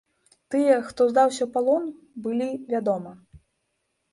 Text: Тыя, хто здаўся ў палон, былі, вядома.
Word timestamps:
Тыя, 0.53 0.77
хто 0.87 1.01
здаўся 1.11 1.43
ў 1.45 1.49
палон, 1.57 1.85
былі, 2.25 2.49
вядома. 2.73 3.11